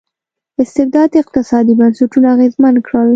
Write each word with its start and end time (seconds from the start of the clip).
استبداد 0.61 1.11
اقتصادي 1.21 1.71
بنسټونه 1.79 2.27
اغېزمن 2.35 2.75
کړل. 2.87 3.07